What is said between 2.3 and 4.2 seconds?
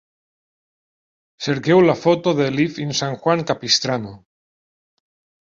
de Live in San Juan Capistrano.